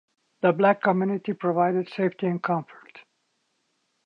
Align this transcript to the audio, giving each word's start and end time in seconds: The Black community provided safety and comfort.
The 0.41 0.51
Black 0.51 0.81
community 0.81 1.33
provided 1.33 1.87
safety 1.87 2.25
and 2.25 2.41
comfort. 2.41 3.03